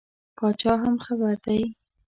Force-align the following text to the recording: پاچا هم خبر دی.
پاچا 0.37 0.73
هم 0.83 0.95
خبر 1.05 1.35
دی. 1.45 1.61